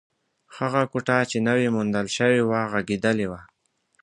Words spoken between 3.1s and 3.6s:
وه.